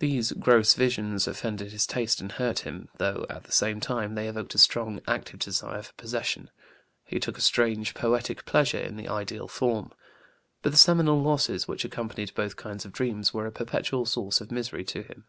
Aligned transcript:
These 0.00 0.32
gross 0.32 0.74
visions 0.74 1.26
offended 1.26 1.72
his 1.72 1.86
taste 1.86 2.20
and 2.20 2.32
hurt 2.32 2.58
him, 2.58 2.90
though, 2.98 3.24
at 3.30 3.44
the 3.44 3.52
same 3.52 3.80
time, 3.80 4.14
they 4.14 4.28
evoked 4.28 4.54
a 4.54 4.58
strong, 4.58 5.00
active 5.06 5.38
desire 5.40 5.80
for 5.80 5.94
possession; 5.94 6.50
he 7.06 7.18
took 7.18 7.38
a 7.38 7.40
strange, 7.40 7.94
poetic 7.94 8.44
pleasure 8.44 8.76
in 8.80 8.96
the 8.98 9.08
ideal 9.08 9.48
form. 9.48 9.90
But 10.60 10.72
the 10.72 10.76
seminal 10.76 11.22
losses 11.22 11.66
which 11.68 11.86
accompanied 11.86 12.34
both 12.34 12.56
kinds 12.56 12.84
of 12.84 12.92
dreams 12.92 13.32
were 13.32 13.46
a 13.46 13.50
perpetual 13.50 14.04
source 14.04 14.42
of 14.42 14.52
misery 14.52 14.84
to 14.84 15.04
him. 15.04 15.24